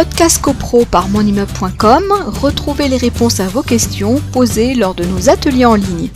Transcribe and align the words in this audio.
Podcast 0.00 0.40
CoPro 0.40 0.86
par 0.86 1.10
monimmeuble.com, 1.10 2.04
retrouvez 2.40 2.88
les 2.88 2.96
réponses 2.96 3.38
à 3.38 3.48
vos 3.48 3.60
questions 3.60 4.18
posées 4.32 4.74
lors 4.74 4.94
de 4.94 5.04
nos 5.04 5.28
ateliers 5.28 5.66
en 5.66 5.74
ligne. 5.74 6.08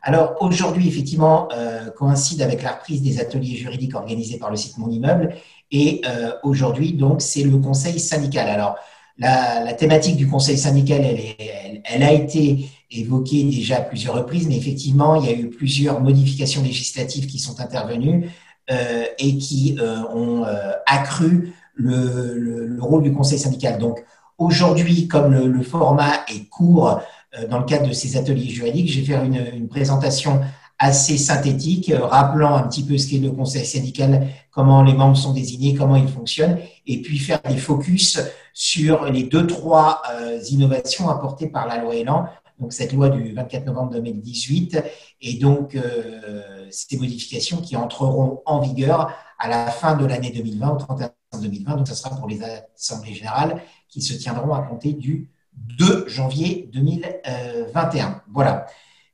Alors 0.00 0.34
aujourd'hui, 0.40 0.88
effectivement, 0.88 1.50
euh, 1.52 1.90
coïncide 1.90 2.40
avec 2.40 2.62
la 2.62 2.72
reprise 2.72 3.02
des 3.02 3.20
ateliers 3.20 3.56
juridiques 3.56 3.94
organisés 3.94 4.38
par 4.38 4.48
le 4.48 4.56
site 4.56 4.78
Mon 4.78 4.90
Immeuble. 4.90 5.34
Et 5.70 6.00
euh, 6.08 6.32
aujourd'hui, 6.44 6.94
donc, 6.94 7.20
c'est 7.20 7.42
le 7.42 7.58
conseil 7.58 8.00
syndical. 8.00 8.48
Alors, 8.48 8.76
la, 9.18 9.74
thématique 9.74 10.16
du 10.16 10.26
conseil 10.26 10.56
syndical, 10.56 11.02
elle, 11.04 11.82
elle, 11.84 12.02
a 12.02 12.12
été 12.14 12.70
évoquée 12.90 13.44
déjà 13.44 13.76
à 13.76 13.80
plusieurs 13.82 14.14
reprises, 14.14 14.48
mais 14.48 14.56
effectivement, 14.56 15.16
il 15.16 15.26
y 15.26 15.28
a 15.28 15.36
eu 15.36 15.50
plusieurs 15.50 16.00
modifications 16.00 16.62
législatives 16.62 17.26
qui 17.26 17.38
sont 17.38 17.60
intervenues 17.60 18.30
euh, 18.70 19.04
et 19.18 19.36
qui 19.36 19.76
ont 20.14 20.46
accru 20.86 21.52
le, 21.78 22.76
rôle 22.80 23.02
du 23.02 23.12
conseil 23.12 23.38
syndical. 23.38 23.78
Donc 23.78 24.04
aujourd'hui, 24.36 25.08
comme 25.08 25.32
le, 25.32 25.62
format 25.62 26.24
est 26.28 26.48
court 26.48 27.00
euh, 27.36 27.46
dans 27.46 27.58
le 27.58 27.64
cadre 27.64 27.88
de 27.88 27.92
ces 27.92 28.16
ateliers 28.16 28.48
juridiques, 28.48 28.90
je 28.90 29.00
vais 29.00 29.06
faire 29.06 29.24
une, 29.24 29.68
présentation 29.68 30.40
assez 30.78 31.18
synthétique, 31.18 31.90
euh, 31.90 32.04
rappelant 32.04 32.54
un 32.54 32.62
petit 32.62 32.84
peu 32.84 32.96
ce 32.98 33.08
qu'est 33.08 33.18
le 33.18 33.30
conseil 33.30 33.64
syndical, 33.64 34.28
comment 34.50 34.82
les 34.82 34.94
membres 34.94 35.16
sont 35.16 35.32
désignés, 35.32 35.74
comment 35.74 35.96
ils 35.96 36.08
fonctionnent, 36.08 36.58
et 36.86 37.02
puis 37.02 37.18
faire 37.18 37.40
des 37.48 37.56
focus 37.56 38.20
sur 38.54 39.04
les 39.06 39.24
deux, 39.24 39.46
trois 39.46 40.02
euh, 40.12 40.38
innovations 40.50 41.08
apportées 41.08 41.48
par 41.48 41.66
la 41.66 41.78
loi 41.78 41.96
Elan, 41.96 42.26
donc 42.60 42.72
cette 42.72 42.92
loi 42.92 43.08
du 43.08 43.32
24 43.32 43.66
novembre 43.66 43.92
2018, 43.92 44.82
et 45.20 45.34
donc 45.34 45.78
ces 46.70 46.96
modifications 46.96 47.58
qui 47.58 47.76
entreront 47.76 48.42
en 48.46 48.58
vigueur 48.58 49.12
à 49.38 49.48
la 49.48 49.66
fin 49.70 49.94
de 49.96 50.04
l'année 50.04 50.32
2020, 50.32 50.70
au 50.70 50.76
31 50.76 51.10
2020. 51.40 51.76
Donc, 51.76 51.88
ça 51.88 51.94
sera 51.94 52.14
pour 52.16 52.28
les 52.28 52.40
assemblées 52.42 53.14
générales 53.14 53.62
qui 53.88 54.02
se 54.02 54.14
tiendront 54.14 54.54
à 54.54 54.62
compter 54.62 54.92
du 54.92 55.30
2 55.78 56.08
janvier 56.08 56.70
2021. 56.72 58.22
Voilà. 58.32 58.66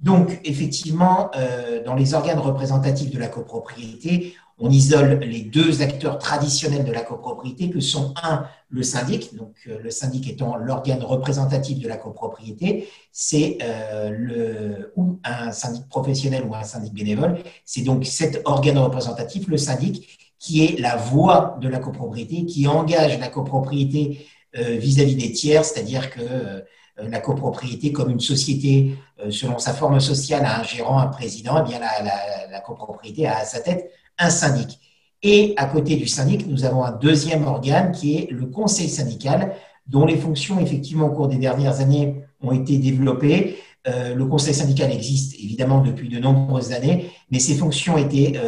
Donc, 0.00 0.40
effectivement, 0.44 1.30
euh, 1.36 1.84
dans 1.84 1.94
les 1.94 2.14
organes 2.14 2.38
représentatifs 2.38 3.10
de 3.10 3.18
la 3.18 3.28
copropriété, 3.28 4.34
on 4.58 4.70
isole 4.70 5.20
les 5.20 5.42
deux 5.42 5.82
acteurs 5.82 6.18
traditionnels 6.18 6.84
de 6.84 6.92
la 6.92 7.00
copropriété, 7.00 7.70
que 7.70 7.80
sont 7.80 8.14
un, 8.22 8.46
le 8.68 8.82
syndic, 8.82 9.34
donc 9.34 9.54
euh, 9.66 9.78
le 9.82 9.90
syndic 9.90 10.28
étant 10.28 10.56
l'organe 10.56 11.02
représentatif 11.02 11.78
de 11.78 11.88
la 11.88 11.96
copropriété, 11.96 12.88
c'est 13.12 13.58
euh, 13.62 14.10
le 14.10 14.92
ou 14.96 15.18
un 15.24 15.50
syndic 15.50 15.88
professionnel 15.88 16.44
ou 16.48 16.54
un 16.54 16.62
syndic 16.62 16.92
bénévole, 16.92 17.38
c'est 17.64 17.82
donc 17.82 18.04
cet 18.04 18.42
organe 18.44 18.78
représentatif, 18.78 19.48
le 19.48 19.56
syndic, 19.56 20.29
qui 20.40 20.64
est 20.64 20.80
la 20.80 20.96
voix 20.96 21.58
de 21.60 21.68
la 21.68 21.78
copropriété, 21.78 22.46
qui 22.46 22.66
engage 22.66 23.20
la 23.20 23.28
copropriété 23.28 24.26
euh, 24.58 24.76
vis-à-vis 24.78 25.14
des 25.14 25.30
tiers, 25.30 25.64
c'est-à-dire 25.64 26.10
que 26.10 26.22
euh, 26.22 26.60
la 26.96 27.20
copropriété, 27.20 27.92
comme 27.92 28.10
une 28.10 28.20
société, 28.20 28.96
euh, 29.24 29.30
selon 29.30 29.58
sa 29.58 29.74
forme 29.74 30.00
sociale, 30.00 30.44
a 30.46 30.60
un 30.60 30.64
gérant, 30.64 30.98
un 30.98 31.06
président, 31.06 31.62
eh 31.64 31.68
bien 31.68 31.78
la, 31.78 32.60
copropriété 32.60 33.26
a 33.26 33.38
à 33.38 33.44
sa 33.44 33.60
tête 33.60 33.90
un 34.18 34.30
syndic. 34.30 34.80
Et 35.22 35.54
à 35.56 35.66
côté 35.66 35.96
du 35.96 36.08
syndic, 36.08 36.46
nous 36.46 36.64
avons 36.64 36.84
un 36.84 36.92
deuxième 36.92 37.46
organe 37.46 37.92
qui 37.92 38.16
est 38.16 38.30
le 38.30 38.46
conseil 38.46 38.88
syndical, 38.88 39.54
dont 39.86 40.06
les 40.06 40.16
fonctions, 40.16 40.58
effectivement, 40.58 41.06
au 41.06 41.10
cours 41.10 41.28
des 41.28 41.36
dernières 41.36 41.80
années, 41.80 42.24
ont 42.40 42.52
été 42.52 42.78
développées. 42.78 43.58
le 43.86 44.24
conseil 44.24 44.54
syndical 44.54 44.90
existe 44.92 45.34
évidemment 45.34 45.80
depuis 45.82 46.08
de 46.08 46.18
nombreuses 46.18 46.72
années, 46.72 47.10
mais 47.30 47.38
ses 47.38 47.54
fonctions 47.54 47.98
étaient 47.98 48.38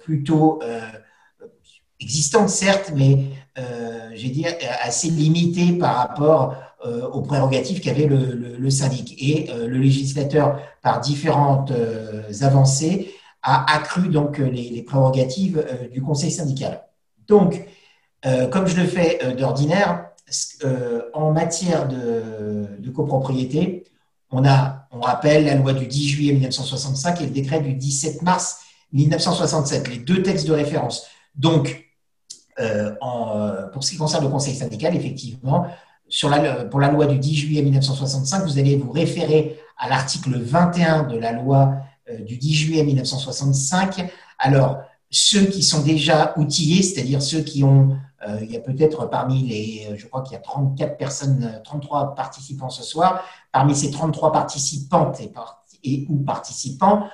plutôt 0.00 0.60
existante 2.04 2.48
certes, 2.50 2.92
mais 2.94 3.24
euh, 3.58 4.10
assez 4.82 5.08
limitée 5.08 5.72
par 5.78 5.96
rapport 5.96 6.56
euh, 6.86 7.08
aux 7.08 7.22
prérogatives 7.22 7.80
qu'avait 7.80 8.06
le, 8.06 8.70
syndic. 8.70 9.16
Et 9.18 9.50
euh, 9.50 9.66
le 9.66 9.78
législateur, 9.78 10.60
par 10.82 11.00
différentes 11.00 11.72
avancées, 12.42 13.12
a 13.42 13.74
accru 13.74 14.08
donc 14.08 14.38
les, 14.38 14.82
prérogatives 14.82 15.64
du 15.92 16.02
conseil 16.02 16.30
syndical. 16.30 16.82
Donc, 17.26 17.66
comme 18.50 18.66
je 18.66 18.76
le 18.76 18.86
fais 18.86 19.34
d'ordinaire, 19.36 20.06
en 21.12 21.32
matière 21.32 21.86
de, 21.86 22.90
copropriété, 22.90 23.84
on 24.30 24.46
a, 24.46 24.86
on 24.92 25.00
rappelle 25.00 25.44
la 25.44 25.56
loi 25.56 25.74
du 25.74 25.86
10 25.86 26.08
juillet 26.08 26.32
1965 26.32 27.20
et 27.20 27.24
le 27.24 27.30
décret 27.30 27.60
du 27.60 27.74
17 27.74 28.22
mars 28.22 28.60
1967, 28.92 29.88
les 29.88 29.98
deux 29.98 30.22
textes 30.22 30.46
de 30.46 30.52
référence. 30.52 31.06
Donc, 31.34 31.83
euh, 32.60 32.94
euh, 33.02 33.66
pour 33.68 33.82
ce 33.82 33.90
qui 33.90 33.96
concerne 33.96 34.24
le 34.24 34.30
conseil 34.30 34.54
syndical, 34.54 34.94
effectivement, 34.94 35.66
pour 36.70 36.80
la 36.80 36.90
loi 36.90 37.06
du 37.06 37.18
10 37.18 37.34
juillet 37.34 37.62
1965, 37.62 38.44
vous 38.44 38.58
allez 38.58 38.76
vous 38.76 38.92
référer 38.92 39.58
à 39.78 39.88
l'article 39.88 40.38
21 40.38 41.04
de 41.04 41.18
la 41.18 41.32
loi 41.32 41.74
euh, 42.08 42.18
du 42.18 42.36
10 42.36 42.54
juillet 42.54 42.84
1965. 42.84 44.08
Alors, 44.38 44.78
ceux 45.10 45.46
qui 45.46 45.62
sont 45.62 45.82
déjà 45.82 46.34
outillés, 46.36 46.82
c'est-à-dire 46.82 47.22
ceux 47.22 47.40
qui 47.40 47.64
ont, 47.64 47.96
il 48.40 48.50
y 48.50 48.56
a 48.56 48.60
peut-être 48.60 49.04
parmi 49.10 49.42
les, 49.42 49.98
je 49.98 50.06
crois 50.06 50.22
qu'il 50.22 50.32
y 50.32 50.36
a 50.36 50.40
34 50.40 50.96
personnes, 50.96 51.60
33 51.62 52.14
participants 52.14 52.70
ce 52.70 52.82
soir, 52.82 53.22
parmi 53.52 53.76
ces 53.76 53.90
33 53.90 54.32
participantes 54.32 55.20
et 55.84 56.06
ou 56.08 56.16
participants, 56.24 57.06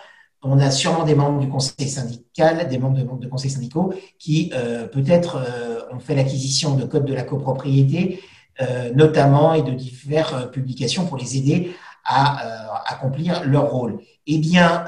on 0.42 0.58
a 0.58 0.70
sûrement 0.70 1.04
des 1.04 1.14
membres 1.14 1.40
du 1.40 1.48
conseil 1.48 1.88
syndical, 1.88 2.66
des 2.68 2.78
membres 2.78 3.18
de, 3.18 3.26
conseils 3.26 3.50
syndicaux 3.50 3.92
qui 4.18 4.50
euh, 4.54 4.86
peut-être 4.86 5.36
euh, 5.36 5.94
ont 5.94 5.98
fait 5.98 6.14
l'acquisition 6.14 6.76
de 6.76 6.84
codes 6.84 7.04
de 7.04 7.12
la 7.12 7.22
copropriété, 7.22 8.20
euh, 8.62 8.90
notamment, 8.94 9.52
et 9.54 9.62
de 9.62 9.72
diverses 9.72 10.50
publications 10.50 11.06
pour 11.06 11.18
les 11.18 11.36
aider 11.36 11.72
à 12.04 12.82
accomplir 12.86 13.44
leur 13.44 13.70
rôle. 13.70 14.00
Eh 14.26 14.38
bien, 14.38 14.84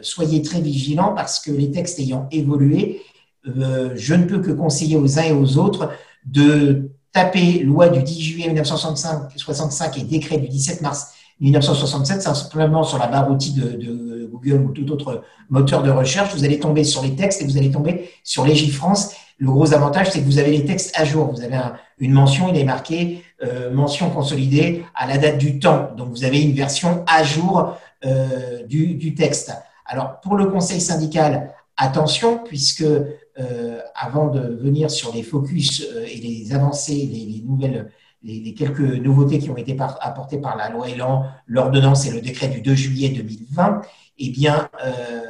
soyez 0.00 0.40
très 0.40 0.60
vigilants 0.60 1.14
parce 1.14 1.38
que 1.38 1.52
les 1.52 1.70
textes 1.70 2.00
ayant 2.00 2.26
évolué, 2.32 3.02
je 3.44 4.14
ne 4.14 4.24
peux 4.24 4.40
que 4.40 4.50
conseiller 4.50 4.96
aux 4.96 5.18
uns 5.18 5.24
et 5.24 5.32
aux 5.32 5.58
autres 5.58 5.90
de 6.24 6.90
taper 7.12 7.60
loi 7.60 7.90
du 7.90 8.02
10 8.02 8.20
juillet 8.20 8.46
1965 8.48 9.98
et 9.98 10.02
décret 10.02 10.38
du 10.38 10.48
17 10.48 10.80
mars 10.80 11.12
1967, 11.40 12.22
simplement 12.22 12.82
sur 12.82 12.98
la 12.98 13.08
barre 13.08 13.30
outil 13.30 13.52
de, 13.52 14.11
Google 14.32 14.64
ou 14.64 14.72
tout 14.72 14.90
autre 14.90 15.22
moteur 15.50 15.82
de 15.82 15.90
recherche, 15.90 16.34
vous 16.34 16.44
allez 16.44 16.58
tomber 16.58 16.84
sur 16.84 17.02
les 17.02 17.14
textes 17.14 17.42
et 17.42 17.44
vous 17.44 17.58
allez 17.58 17.70
tomber 17.70 18.10
sur 18.24 18.44
Légifrance. 18.44 19.14
Le 19.38 19.50
gros 19.50 19.74
avantage, 19.74 20.10
c'est 20.10 20.20
que 20.20 20.24
vous 20.24 20.38
avez 20.38 20.50
les 20.50 20.64
textes 20.64 20.92
à 20.98 21.04
jour. 21.04 21.30
Vous 21.30 21.42
avez 21.42 21.58
une 21.98 22.12
mention, 22.12 22.48
il 22.48 22.58
est 22.58 22.64
marqué 22.64 23.22
euh, 23.44 23.72
mention 23.72 24.08
consolidée 24.10 24.84
à 24.94 25.06
la 25.06 25.18
date 25.18 25.38
du 25.38 25.58
temps. 25.58 25.90
Donc, 25.96 26.10
vous 26.10 26.24
avez 26.24 26.40
une 26.40 26.54
version 26.54 27.04
à 27.08 27.24
jour 27.24 27.76
euh, 28.04 28.64
du, 28.66 29.14
texte. 29.14 29.52
Alors, 29.84 30.20
pour 30.20 30.36
le 30.36 30.46
conseil 30.46 30.80
syndical, 30.80 31.52
attention, 31.76 32.38
puisque 32.38 32.82
euh, 32.82 33.80
avant 33.94 34.28
de 34.28 34.40
venir 34.40 34.90
sur 34.90 35.12
les 35.12 35.24
focus 35.24 35.84
et 36.06 36.18
les 36.18 36.54
avancées, 36.54 37.08
les 37.12 37.42
nouvelles 37.44 37.90
les, 38.22 38.54
quelques 38.54 38.80
nouveautés 38.80 39.38
qui 39.38 39.50
ont 39.50 39.56
été 39.56 39.76
apportées 39.78 40.38
par 40.38 40.56
la 40.56 40.70
loi 40.70 40.88
Elan, 40.88 41.24
l'ordonnance 41.46 42.06
et 42.06 42.10
le 42.10 42.20
décret 42.20 42.48
du 42.48 42.60
2 42.60 42.74
juillet 42.74 43.08
2020, 43.10 43.82
eh 44.18 44.30
bien, 44.30 44.68
euh, 44.84 45.22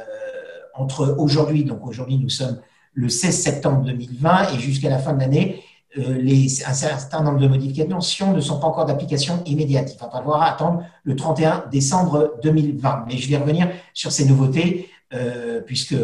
entre 0.73 1.15
aujourd'hui, 1.17 1.63
donc 1.63 1.85
aujourd'hui 1.85 2.17
nous 2.17 2.29
sommes 2.29 2.59
le 2.93 3.09
16 3.09 3.41
septembre 3.41 3.85
2020 3.85 4.53
et 4.53 4.59
jusqu'à 4.59 4.89
la 4.89 4.99
fin 4.99 5.13
de 5.13 5.19
l'année, 5.19 5.63
euh, 5.97 6.19
un 6.65 6.73
certain 6.73 7.21
nombre 7.21 7.39
de 7.39 7.47
modifications 7.47 8.33
ne 8.33 8.41
sont 8.41 8.59
pas 8.59 8.67
encore 8.67 8.85
d'application 8.85 9.43
immédiate. 9.45 9.93
Il 9.93 9.99
va 9.99 10.09
falloir 10.09 10.41
attendre 10.41 10.83
le 11.03 11.15
31 11.15 11.65
décembre 11.71 12.33
2020. 12.43 13.05
Mais 13.07 13.17
je 13.17 13.29
vais 13.29 13.37
revenir 13.37 13.69
sur 13.93 14.11
ces 14.11 14.25
nouveautés, 14.25 14.89
euh, 15.13 15.61
puisque, 15.61 15.95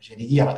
j'allais 0.00 0.26
dire, 0.26 0.54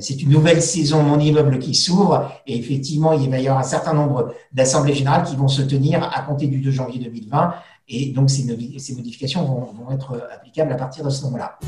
c'est 0.00 0.22
une 0.22 0.30
nouvelle 0.30 0.62
saison 0.62 1.02
Mon 1.02 1.18
immeuble 1.18 1.58
qui 1.58 1.74
s'ouvre 1.74 2.30
et 2.46 2.58
effectivement, 2.58 3.12
il 3.12 3.28
va 3.30 3.38
y 3.38 3.48
avoir 3.48 3.60
un 3.60 3.68
certain 3.68 3.92
nombre 3.92 4.34
d'assemblées 4.52 4.94
générales 4.94 5.24
qui 5.24 5.36
vont 5.36 5.48
se 5.48 5.62
tenir 5.62 6.02
à 6.02 6.22
compter 6.22 6.46
du 6.46 6.60
2 6.60 6.70
janvier 6.70 7.00
2020 7.00 7.54
et 7.88 8.12
donc 8.12 8.30
ces, 8.30 8.44
modifications 8.44 9.44
vont, 9.44 9.92
être 9.92 10.28
applicables 10.32 10.72
à 10.72 10.76
partir 10.76 11.04
de 11.04 11.10
ce 11.10 11.24
moment-là. 11.24 11.58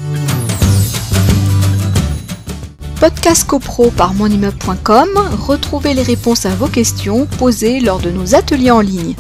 Podcast 3.01 3.45
CoPro 3.49 3.91
par 3.91 4.15
monimmeuble.com, 4.15 5.09
retrouvez 5.45 5.93
les 5.93 6.05
réponses 6.05 6.47
à 6.47 6.55
vos 6.55 6.69
questions 6.69 7.27
posées 7.27 7.81
lors 7.81 7.99
de 7.99 8.11
nos 8.11 8.37
ateliers 8.37 8.71
en 8.71 8.81
ligne. 8.81 9.15